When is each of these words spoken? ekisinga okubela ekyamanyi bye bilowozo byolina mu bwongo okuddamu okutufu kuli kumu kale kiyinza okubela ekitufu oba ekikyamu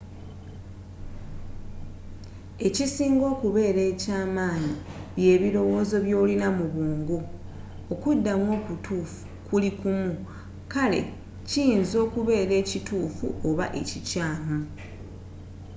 ekisinga 2.67 3.25
okubela 3.33 3.81
ekyamanyi 3.91 4.73
bye 5.15 5.33
bilowozo 5.41 5.95
byolina 6.05 6.47
mu 6.57 6.65
bwongo 6.73 7.17
okuddamu 7.93 8.47
okutufu 8.57 9.19
kuli 9.47 9.69
kumu 9.79 10.13
kale 10.73 10.99
kiyinza 11.47 11.97
okubela 12.05 12.53
ekitufu 12.61 13.25
oba 13.47 13.65
ekikyamu 13.79 14.57